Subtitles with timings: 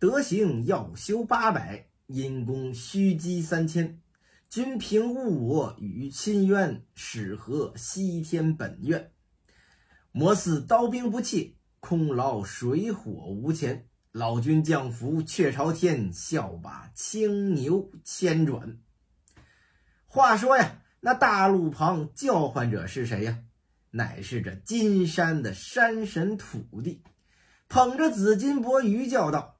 [0.00, 4.00] 德行要修八百，因功须积三千。
[4.48, 9.10] 君平误我与亲冤，使合西天本愿。
[10.12, 13.88] 摩似刀兵不弃，空劳水火无钱。
[14.12, 18.78] 老君降福却朝天，笑把青牛牵转。
[20.06, 23.40] 话说呀，那大路旁叫唤者是谁呀？
[23.90, 27.02] 乃是这金山的山神土地，
[27.68, 29.57] 捧着紫金钵盂叫道：“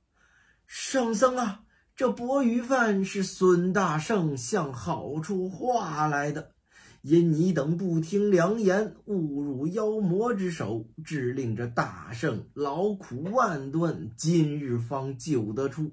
[0.68, 1.62] 圣僧啊，
[1.96, 6.52] 这钵盂饭是孙大圣向好处化来的，
[7.00, 15.90] 因你等不听良言，误入妖魔之手，致令这大圣劳苦万端，今日方救得出。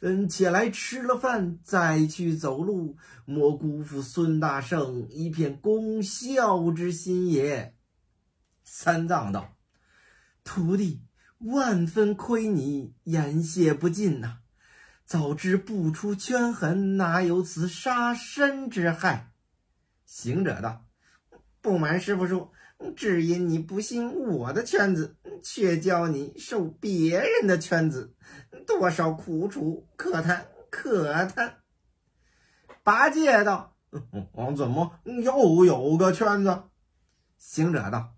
[0.00, 7.74] 嗯，且来吃了饭再去走路，莫辜负孙大圣一片功孝之心也。”
[8.62, 9.56] 三藏道
[10.44, 11.00] ：“徒弟
[11.38, 14.38] 万分亏你，言谢不尽呐！
[15.04, 19.32] 早知不出圈痕，哪有此杀身之害？”
[20.04, 20.84] 行者道
[21.62, 22.52] ：“不瞒师傅说，
[22.96, 28.14] 只因你不信我的圈子，却教你受别人的圈子，
[28.66, 31.58] 多少苦楚，可叹可叹。”
[32.82, 33.76] 八戒道
[34.32, 36.64] ：“王怎么又有个圈子？”
[37.38, 38.17] 行者道。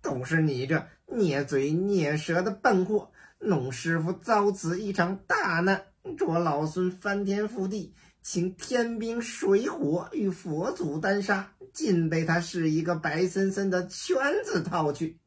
[0.00, 15.18] 都是你这孽嘴孽舌的笨货，弄师傅遭此一场大难，捉老孙翻天覆地，请天兵水火与佛祖单杀，尽被他是一个白森森的圈子套去。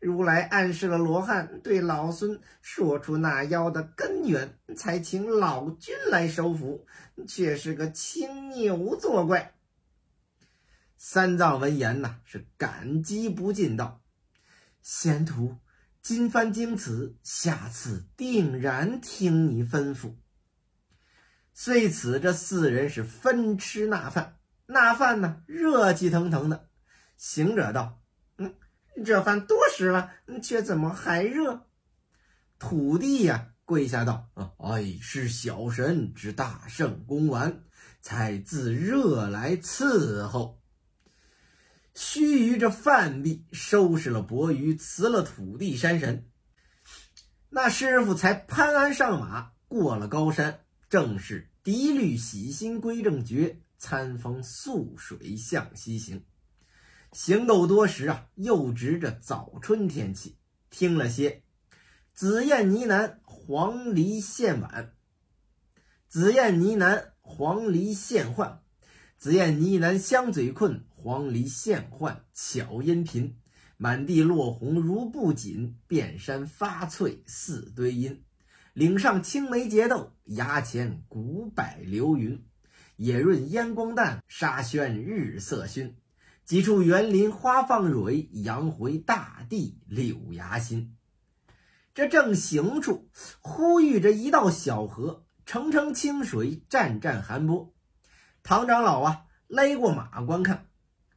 [0.00, 6.86] 如来暗示了罗汉，对老孙说出那妖的根源，才请老君来收服，
[7.26, 9.54] 却是个青牛作怪。
[10.96, 14.00] 三藏闻言呐，是感激不尽，道。
[14.90, 15.58] 贤徒，
[16.00, 20.14] 今番经此，下次定然听你吩咐。
[21.52, 26.70] 遂此，这四人是分吃那饭，那饭呢，热气腾腾的。
[27.18, 28.00] 行者道
[28.38, 28.54] ：“嗯，
[29.04, 30.10] 这饭多时了，
[30.42, 31.66] 却怎么还热？”
[32.58, 37.62] 土地呀，跪下道：“啊哎，是小神之大圣公完，
[38.00, 40.62] 才自热来伺候。”
[42.00, 46.30] 须臾，这范蠡收拾了钵盂，辞了土地山神，
[47.48, 56.24] 那师傅才攀鞍上马，过了高山，正是涤律洗心归正觉，餐风宿水向西行。
[57.10, 60.36] 行够多时啊，又值着早春天气，
[60.70, 61.42] 听了些
[62.14, 64.94] 紫燕呢喃，黄鹂献晚，
[66.06, 68.62] 紫燕呢喃，黄鹂献唤，
[69.18, 70.84] 紫燕呢喃，香嘴困。
[70.90, 73.36] 黄鹂现唤巧音频，
[73.76, 78.22] 满地落红如布锦，遍山发翠似堆阴。
[78.74, 82.44] 岭上青梅结豆，崖前古柏流云。
[82.96, 85.96] 野润烟光淡，沙宣日色熏。
[86.44, 90.96] 几处园林花放蕊，杨回大地柳芽新。
[91.92, 93.08] 这正行处，
[93.40, 97.74] 忽遇着一道小河，澄澄清水，湛湛寒波。
[98.48, 100.68] 唐长老啊，勒过马观看。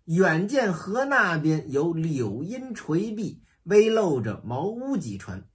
[0.03, 5.47] 远见河那边有柳荫垂碧，微露着茅屋几船。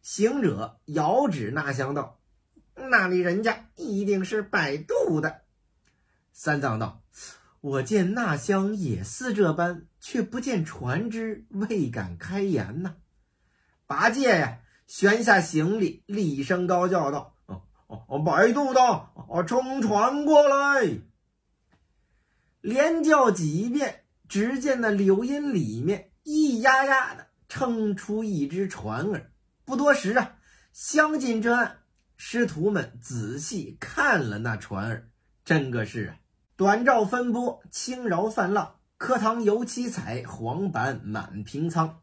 [0.00, 2.18] 行者遥指那乡道
[2.74, 5.42] ：“那里人家一定是摆渡的。”
[6.32, 7.02] 三藏道
[7.60, 12.94] ：“我见那乡也似这般，却不见船只，未敢开言呐。”
[13.86, 17.31] 八戒呀，悬下行李，厉声高叫道
[17.92, 18.80] ：“哦哦，摆渡的，
[19.28, 20.98] 哦，乘船过来！”
[22.62, 29.30] 连叫几遍，只见那柳荫里面咿呀呀的撑出一只船儿。
[29.66, 30.36] 不多时啊，
[30.72, 31.80] 相近这岸，
[32.16, 35.10] 师徒们仔细看了那船儿，
[35.44, 36.16] 真个是啊，
[36.56, 42.00] 短棹分波，轻饶泛浪，课堂油漆彩，黄板满平仓。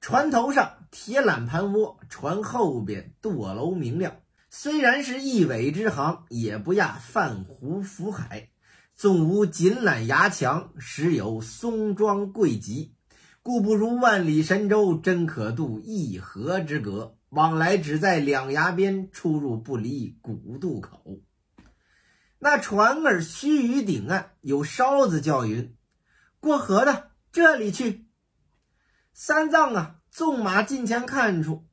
[0.00, 4.16] 船头上铁缆盘窝，船后边舵楼明亮。
[4.60, 8.48] 虽然是一尾之行，也不亚泛湖浮海。
[8.96, 12.96] 纵无锦缆牙墙，实有松庄贵极，
[13.40, 17.16] 故不如万里神州，真可渡一河之隔。
[17.28, 21.20] 往来只在两崖边，出入不离古渡口。
[22.40, 25.76] 那船儿须臾顶岸，有哨子叫云
[26.40, 28.08] ：“过河的，这里去。”
[29.14, 31.64] 三藏啊，纵马近前看出，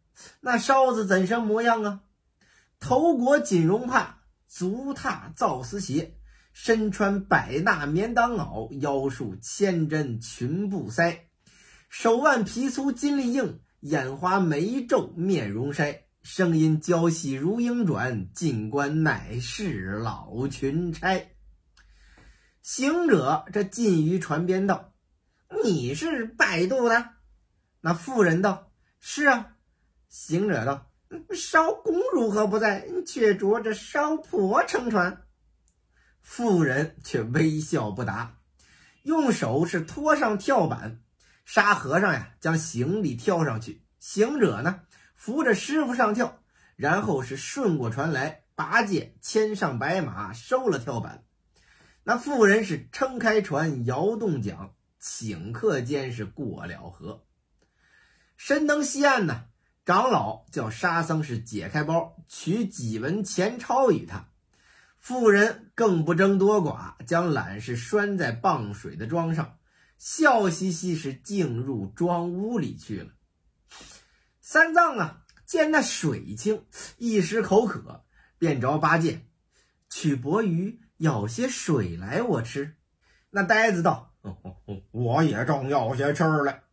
[0.42, 2.02] 那哨子怎生模样啊？
[2.86, 6.20] 头裹锦绒帕，足踏皂丝鞋。
[6.54, 11.26] 身穿百纳棉裆袄，腰束千针裙布塞，
[11.90, 21.20] 手腕皮粗筋力硬，眼花眉皱面容筛，声音娇细如莺转，近观乃是老群差。
[22.62, 24.94] 行者这近于船边道
[25.64, 27.04] ：“你是摆渡的？”
[27.82, 28.72] 那妇人道
[29.02, 29.56] ：“是啊。”
[30.08, 30.92] 行者道
[31.34, 35.24] ：“烧公如何不在，却着着烧婆撑船？”
[36.22, 38.38] 妇人却微笑不答，
[39.04, 41.02] 用手是托上跳板。
[41.46, 43.84] 沙和尚呀，将行李挑上去。
[44.00, 44.82] 行者呢，
[45.14, 46.42] 扶着师傅上跳，
[46.76, 51.24] 然后是顺过船来，八戒牵上白马，收了跳板。
[52.04, 57.26] 那妇人是撑开船，摇动桨，顷刻间是过了河。
[58.38, 59.46] 身登西岸呢，
[59.86, 64.30] 长老叫沙僧是解开包，取几文钱钞与他。
[64.98, 69.60] 妇人更不争多寡，将懒是拴在傍水的桩上，
[70.00, 73.12] 笑嘻嘻是进入庄屋里去了。
[74.42, 76.66] 三藏啊，见那水清，
[76.98, 78.04] 一时口渴，
[78.40, 79.28] 便着八戒
[79.88, 82.76] 取钵盂舀些水来，我吃。
[83.30, 84.16] 那呆子道
[84.90, 86.64] ：“我也正要些吃来。”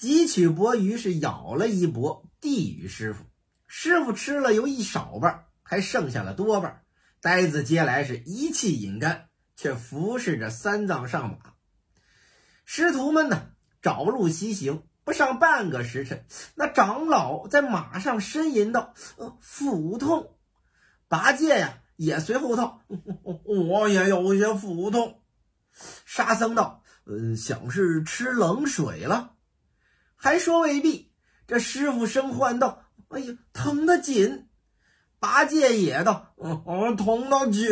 [0.00, 3.22] 汲取钵盂是舀了一钵，递与师傅。
[3.66, 6.84] 师傅吃了有一少半，还剩下了多半。
[7.20, 11.52] 呆子接来是一气饮干，却服侍着三藏上马。
[12.64, 13.50] 师徒们呢，
[13.82, 16.24] 找路西行，不上半个时辰，
[16.54, 20.38] 那长老在马上呻吟道：“呃，腹痛。”
[21.08, 22.80] 八戒呀，也随后道
[23.44, 25.20] ：“我也有些腹痛。”
[26.06, 29.34] 沙僧道：“呃，想是吃冷水了。”
[30.22, 31.10] 还说未必，
[31.46, 34.48] 这师傅声唤道：“哎呀，疼得紧。”
[35.18, 37.66] 八戒也道：“哦，疼得紧。”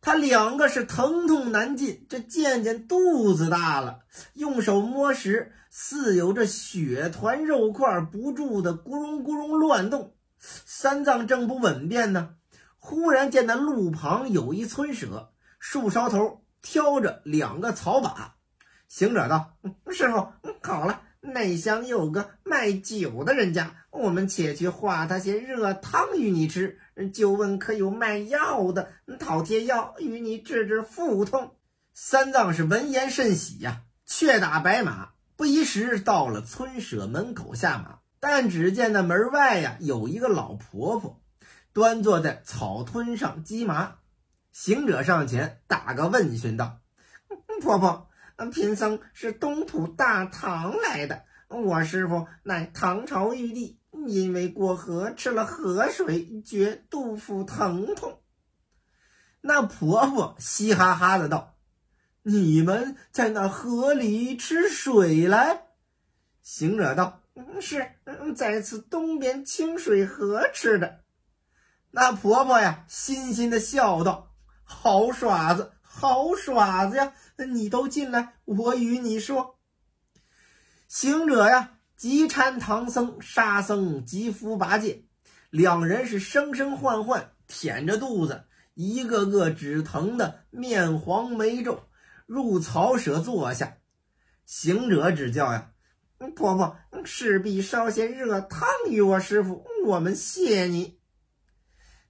[0.00, 4.04] 他两个是疼痛难禁，这渐渐肚子大了，
[4.34, 10.14] 用手摸时，似有着血团肉块不住的咕隆咕隆乱动。
[10.38, 12.36] 三藏正不稳便呢，
[12.78, 18.36] 忽然见那路旁有一村舍，树梢头挑着两个草把。
[18.86, 19.56] 行者道
[19.90, 20.28] ：“师傅，
[20.62, 26.78] 好了。”内乡有个卖酒的人家，我们且去化他些热汤与你吃。
[27.12, 31.56] 就问可有卖药的，讨些药与你治治腹痛。
[31.92, 37.98] 三藏是闻言甚喜呀，却打白马，不一时到了村舍门口下马。
[38.20, 41.20] 但只见那门外呀，有一个老婆婆，
[41.72, 43.96] 端坐在草墩上鸡麻。
[44.52, 46.78] 行者上前打个问询道
[47.60, 48.08] ：“婆婆。”
[48.50, 58.20] 贫僧是东土大唐来的，我师傅乃唐朝玉帝，因为过河吃了河水，觉肚腹疼痛。
[59.40, 61.54] 那婆婆嘻哈哈的道
[62.22, 65.66] ：“你们在那河里吃水来？”
[66.42, 67.22] 行者道
[67.60, 67.92] ：“是
[68.34, 71.00] 在此东边清水河吃的。”
[71.92, 74.34] 那婆婆呀，欣欣的笑道
[74.64, 77.12] ：“好耍子！”好耍子呀！
[77.48, 79.60] 你都进来，我与你说。
[80.88, 85.04] 行者呀，急搀唐僧、沙僧急扶八戒，
[85.50, 88.44] 两人是声声唤唤，舔着肚子，
[88.74, 91.84] 一个个只疼的面黄眉皱，
[92.26, 93.76] 入草舍坐下。
[94.44, 95.70] 行者只叫呀
[96.34, 100.98] ：“婆婆，势必烧些热汤与我师傅，我们谢你。”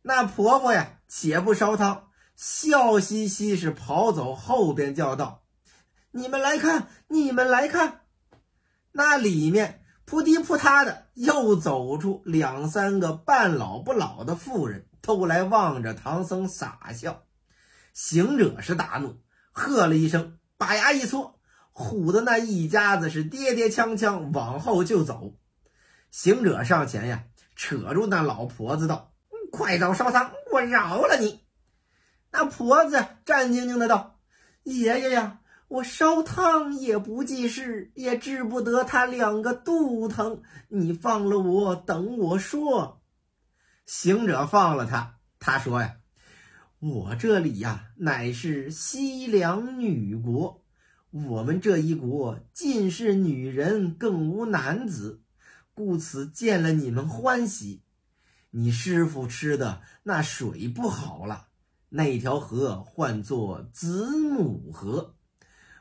[0.00, 2.09] 那婆婆呀，且不烧汤。
[2.37, 5.45] 笑嘻嘻是跑走，后边叫道
[6.11, 8.00] ：“你们来看，你们来看！”
[8.93, 17.23] 那里面扑滴扑嗒的又走出两三个半老不老的妇人，都来望着唐僧傻笑。
[17.93, 19.21] 行者是大怒，
[19.53, 21.38] 喝了一声，把牙一搓，
[21.73, 25.37] 唬得那一家子是跌跌呛呛往后就走。
[26.11, 27.25] 行者上前呀，
[27.55, 29.12] 扯住那老婆子道
[29.50, 31.44] ：“快找烧汤，我饶了你。”
[32.37, 34.19] 那婆子战兢兢的道
[34.64, 35.38] ：“爷爷呀，
[35.69, 40.43] 我烧汤也不济事，也治不得他两个肚疼。
[40.67, 43.00] 你放了我，等我说。”
[43.87, 45.99] 行者放了他，他说呀
[46.81, 50.64] ：“我这里呀，乃是西凉女国，
[51.12, 55.23] 我们这一国尽是女人，更无男子，
[55.73, 57.85] 故此见了你们欢喜。
[58.50, 61.47] 你师傅吃的那水不好了。”
[61.97, 65.15] 那条河唤作子母河，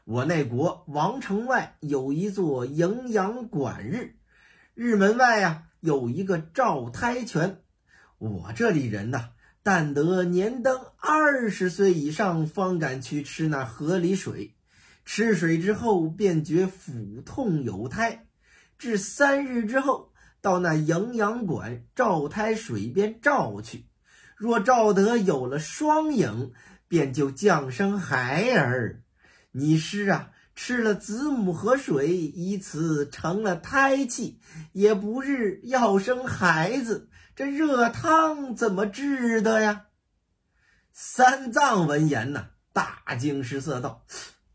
[0.04, 4.18] 我那国王城外有一座营阳馆日，
[4.76, 7.64] 日门外呀有一个照胎泉。
[8.20, 9.30] 我这里人呐，
[9.64, 14.56] 但得年登二十岁以上，方敢去吃那河里水。
[15.04, 18.28] 吃水之后，便觉腹痛有胎，
[18.78, 23.88] 至三日之后，到那营养馆照胎水边照去。
[24.36, 26.52] 若照得有了双影，
[26.88, 29.02] 便就降生孩儿。
[29.52, 34.40] 你师啊，吃了子母河水，以此成了胎气，
[34.72, 37.10] 也不日要生孩子。
[37.36, 39.86] 这热汤怎么治的呀？
[40.92, 44.06] 三藏闻言呐，大惊失色，道：“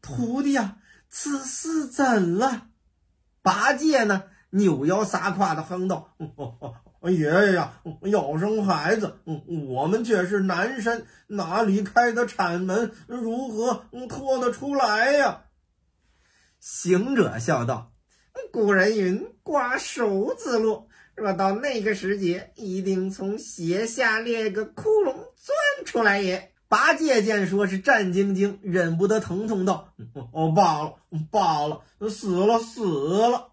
[0.00, 0.76] 徒弟呀，
[1.08, 2.68] 此事怎了？”
[3.42, 6.14] 八戒呢，扭腰撒胯的哼道。
[7.02, 9.18] 爷爷呀，要生孩子，
[9.68, 12.90] 我们却是男生，哪里开得产门？
[13.06, 15.44] 如何拖得出来呀？
[16.58, 17.92] 行者笑道
[18.52, 20.88] ：“古人云，瓜熟自落。
[21.14, 29.94] 若到那个时节，一定从鞋下裂个窟窿钻出来也。”八戒见说是战兢兢，忍不得疼痛道
[30.34, 30.96] ：“哦，罢了，
[31.30, 33.52] 罢了，死了，死了。”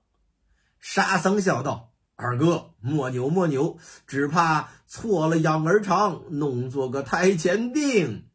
[0.81, 1.94] 沙僧笑道。
[2.17, 8.25] 二哥，莫扭莫扭，只怕错了养儿长，弄作个胎前病。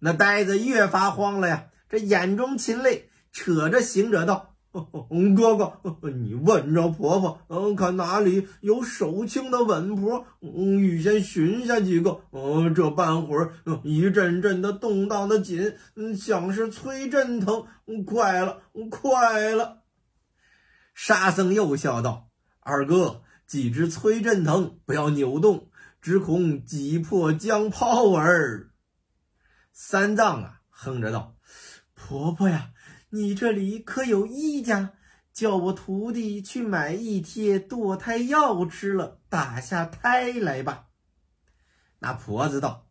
[0.00, 4.56] 那呆子越发慌了呀，这眼中噙泪，扯着行者道
[5.36, 12.22] ：“哥哥，你问着婆婆，嗯，看哪里有手轻的稳婆，嗯，预先寻下几个。
[12.32, 13.52] 嗯，这半会儿
[13.84, 17.66] 一阵阵的动荡的紧，嗯，像是催阵疼。
[18.04, 19.84] 快了，快了。”
[20.92, 22.28] 沙僧又笑道。
[22.68, 25.70] 二哥，几只催阵疼，不要扭动，
[26.02, 28.72] 只恐挤破浆泡儿。
[29.72, 31.36] 三藏啊，哼着道
[31.94, 32.72] ：“婆婆呀，
[33.10, 34.94] 你这里可有医家？
[35.32, 40.86] 叫我徒弟去买一贴堕胎药吃了，打下胎来吧。”
[42.00, 42.88] 那婆子道：“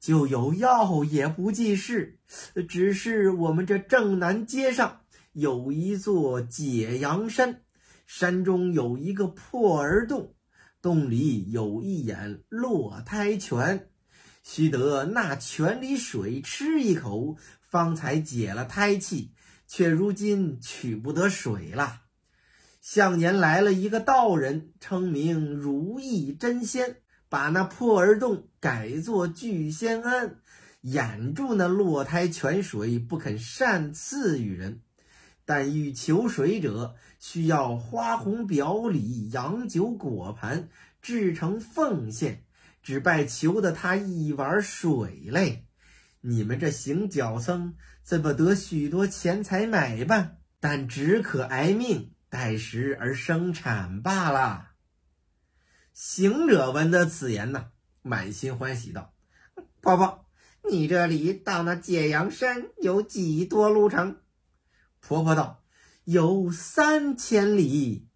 [0.00, 2.18] 就有药也不济事，
[2.66, 7.64] 只是我们这正南街上有一座解阳山。”
[8.08, 10.34] 山中有一个破儿洞，
[10.80, 13.90] 洞里有一眼落胎泉，
[14.42, 19.34] 须得那泉里水吃一口，方才解了胎气，
[19.66, 22.04] 却如今取不得水了。
[22.80, 30.40] 向年来了一个道人，称名如意真仙，把那破儿洞改作聚仙庵，
[30.80, 34.80] 掩住那落胎泉水，不肯擅赐与人。
[35.48, 40.68] 但欲求水者，需要花红表里、洋酒果盘
[41.00, 42.44] 制成奉献，
[42.82, 45.64] 只拜求得他一碗水嘞。
[46.20, 50.36] 你们这行脚僧，怎么得许多钱财买办？
[50.60, 54.72] 但只可挨命，待时而生产罢了。
[55.94, 57.68] 行者闻得此言呐，
[58.02, 59.14] 满心欢喜道
[59.80, 60.26] ：“婆婆，
[60.70, 64.18] 你这里到那解阳山有几多路程？”
[65.00, 65.62] 婆婆道
[66.04, 68.08] ：“有三千里。”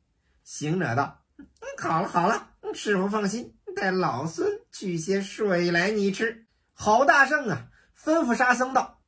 [0.45, 1.47] 行者道：“嗯
[1.79, 9.01] 好了好了，师傅放心，带老孙取些水来你吃。”郝大圣啊，吩咐沙僧道：“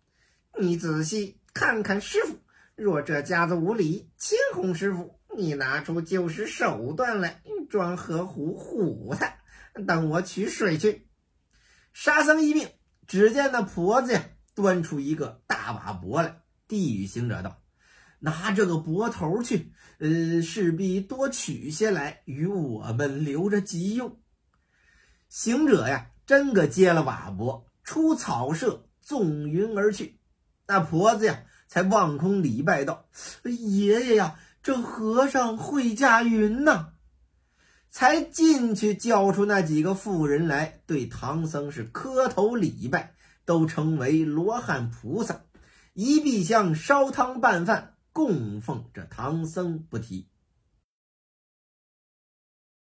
[0.58, 2.38] 你仔细看看师傅，
[2.76, 9.34] 若这家子无礼，牵哄师傅，你拿出旧时手段来，装河湖唬他。
[9.86, 11.08] 等我取水去。”
[11.92, 12.68] 沙僧一命，
[13.06, 17.60] 只见那婆子呀，端出一个大瓦钵来，递与行者道。
[18.24, 24.16] 拿这个钵头去，呃，势必多取些来，与我们留着急用。
[25.28, 30.18] 行者呀，真个接了瓦钵，出草舍，纵云而去。
[30.66, 33.04] 那婆子呀，才望空礼拜道
[33.44, 36.92] ：“爷爷呀，这和尚会驾云呐！”
[37.92, 43.12] 才进去叫出那几个妇人来，对唐僧是磕头礼拜，
[43.44, 45.42] 都称为罗汉菩萨，
[45.92, 47.93] 一壁香烧汤拌饭。
[48.14, 50.28] 供奉着唐僧不提。